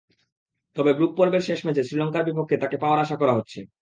তবে 0.77 0.91
গ্রুপ 0.93 1.11
পর্বের 1.17 1.43
শেষ 1.43 1.59
ম্যাচে 1.65 1.83
শ্রীলঙ্কার 1.83 2.23
বিপক্ষে 2.25 2.55
তাঁকে 2.57 2.77
পাওয়ার 2.77 2.99
আশা 2.99 3.15
করা 3.15 3.33
হচ্ছে। 3.33 3.59